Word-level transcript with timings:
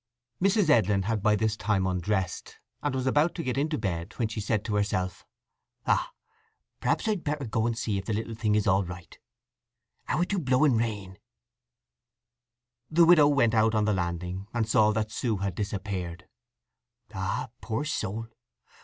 Mrs. 0.41 0.67
Edlin 0.71 1.03
had 1.03 1.21
by 1.21 1.35
this 1.35 1.55
time 1.55 1.85
undressed, 1.85 2.57
and 2.81 2.95
was 2.95 3.05
about 3.05 3.35
to 3.35 3.43
get 3.43 3.55
into 3.55 3.77
bed 3.77 4.17
when 4.17 4.27
she 4.27 4.41
said 4.41 4.65
to 4.65 4.73
herself: 4.73 5.27
"Ah—perhaps 5.85 7.07
I'd 7.07 7.23
better 7.23 7.45
go 7.45 7.67
and 7.67 7.77
see 7.77 7.99
if 7.99 8.05
the 8.05 8.13
little 8.13 8.33
thing 8.33 8.55
is 8.55 8.65
all 8.65 8.83
right. 8.83 9.19
How 10.05 10.21
it 10.21 10.29
do 10.29 10.39
blow 10.39 10.63
and 10.63 10.75
rain!" 10.79 11.19
The 12.89 13.05
widow 13.05 13.27
went 13.27 13.53
out 13.53 13.75
on 13.75 13.85
the 13.85 13.93
landing, 13.93 14.47
and 14.55 14.67
saw 14.67 14.91
that 14.91 15.11
Sue 15.11 15.37
had 15.37 15.53
disappeared. 15.53 16.27
"Ah! 17.13 17.49
Poor 17.61 17.85
soul! 17.85 18.25